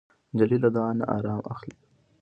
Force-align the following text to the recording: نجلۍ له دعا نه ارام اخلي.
نجلۍ 0.35 0.57
له 0.63 0.69
دعا 0.75 0.91
نه 0.99 1.05
ارام 1.15 1.39
اخلي. 1.53 1.75